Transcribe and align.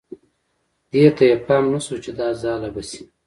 دې 0.91 1.05
ته 1.15 1.23
یې 1.29 1.35
پام 1.45 1.63
نه 1.73 1.79
شو 1.85 1.95
چې 2.03 2.11
دا 2.19 2.27
ځاله 2.41 2.69
به 2.75 2.81
شي. 2.89 3.01